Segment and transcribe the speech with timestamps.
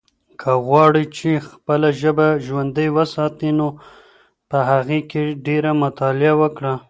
[0.41, 3.67] که غواړې چې خپله ژبه ژوندۍ وساتې نو
[4.49, 6.73] په هغې کې ډېره مطالعه وکړه.